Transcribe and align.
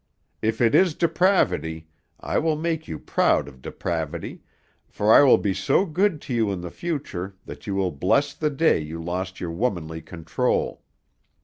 If 0.41 0.61
it 0.61 0.73
is 0.73 0.95
depravity, 0.95 1.87
I 2.19 2.39
will 2.39 2.55
make 2.55 2.87
you 2.87 2.97
proud 2.97 3.47
of 3.47 3.61
depravity, 3.61 4.41
for 4.87 5.13
I 5.13 5.21
will 5.21 5.37
be 5.37 5.53
so 5.53 5.85
good 5.85 6.19
to 6.21 6.33
you 6.33 6.51
in 6.51 6.61
the 6.61 6.71
future 6.71 7.35
that 7.45 7.67
you 7.67 7.75
will 7.75 7.91
bless 7.91 8.33
the 8.33 8.49
day 8.49 8.79
you 8.79 8.99
lost 8.99 9.39
your 9.39 9.51
womanly 9.51 10.01
control. 10.01 10.81